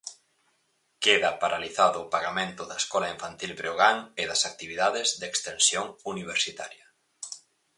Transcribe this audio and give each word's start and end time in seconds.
Queda 1.03 1.29
paralizado 1.41 1.97
o 2.05 2.11
pagamento 2.15 2.61
da 2.69 2.77
Escola 2.81 3.07
Infantil 3.15 3.51
Breogán 3.59 3.97
e 4.21 4.23
das 4.29 4.41
actividades 4.51 5.07
de 5.19 5.25
extensión 5.33 5.85
universitaria. 6.13 6.85